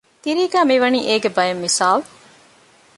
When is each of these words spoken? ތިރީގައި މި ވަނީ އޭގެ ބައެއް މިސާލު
ތިރީގައި 0.23 0.67
މި 0.69 0.75
ވަނީ 0.83 0.99
އޭގެ 1.07 1.29
ބައެއް 1.35 1.61
މިސާލު 1.63 2.03